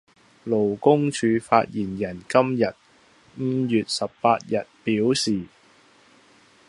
[0.47, 2.73] 勞工處發言人今日
[3.37, 5.43] （五月十八日）表示